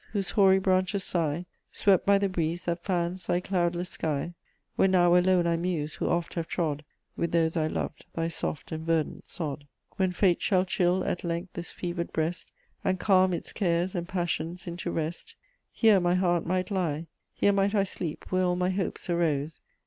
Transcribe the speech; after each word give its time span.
whose 0.13 0.31
hoary 0.31 0.57
branches 0.57 1.03
sigh, 1.03 1.45
Swept 1.71 2.07
by 2.07 2.17
the 2.17 2.27
breeze 2.27 2.65
that 2.65 2.83
fans 2.83 3.27
thy 3.27 3.39
cloudless 3.39 3.89
sky; 3.91 4.33
Where 4.75 4.87
now 4.87 5.15
alone 5.15 5.45
I 5.45 5.57
muse, 5.57 5.93
who 5.93 6.09
oft 6.09 6.33
have 6.33 6.47
trod, 6.47 6.83
With 7.15 7.31
those 7.31 7.55
I 7.55 7.67
loved, 7.67 8.05
thy 8.15 8.27
soft 8.27 8.71
and 8.71 8.83
verdant 8.83 9.27
sod......... 9.27 9.67
When 9.97 10.11
fate 10.11 10.41
shall 10.41 10.65
chill, 10.65 11.03
at 11.03 11.23
length, 11.23 11.53
this 11.53 11.71
fever'd 11.71 12.11
breast, 12.11 12.51
And 12.83 12.99
calm 12.99 13.31
its 13.31 13.53
cares 13.53 13.93
and 13.93 14.07
passions 14.07 14.65
into 14.65 14.89
rest,............ 14.89 15.35
here 15.71 15.99
my 15.99 16.15
heart 16.15 16.47
might 16.47 16.71
lie; 16.71 17.05
Here 17.35 17.53
might 17.53 17.75
I 17.75 17.83
sleep 17.83 18.25
where 18.31 18.45
all 18.45 18.55
my 18.55 18.71
hopes 18.71 19.07
arose 19.07 19.61